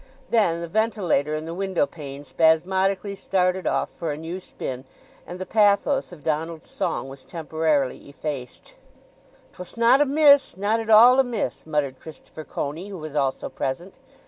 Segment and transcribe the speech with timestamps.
[0.31, 4.83] Then the ventilator in the window pane spasmodically started off for a new spin,
[5.27, 8.77] and the pathos of Donald's song was temporarily effaced.
[9.53, 13.99] "'Twas not amiss—not at all amiss!" muttered Christopher Coney, who was also present.